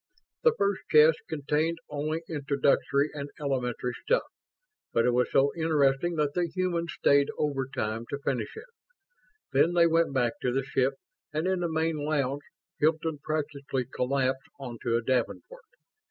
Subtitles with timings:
[0.41, 4.23] The first chest contained only introductory and elementary stuff;
[4.91, 8.65] but it was so interesting that the humans stayed overtime to finish it.
[9.53, 10.95] Then they went back to the ship;
[11.31, 12.41] and in the main lounge
[12.79, 15.65] Hilton practically collapsed onto a davenport.